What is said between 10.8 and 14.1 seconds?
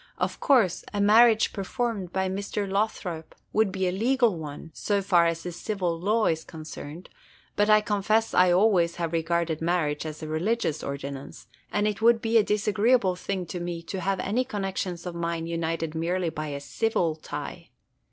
ordinance, and it would be a disagreeable thing to me to